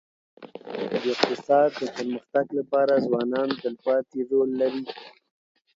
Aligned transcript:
د 0.91 0.93
اقتصاد 1.11 1.69
د 1.79 1.81
پرمختګ 1.95 2.45
لپاره 2.59 3.03
ځوانان 3.07 3.49
تلپاتي 3.61 4.19
رول 4.29 4.49
لري. 4.61 4.83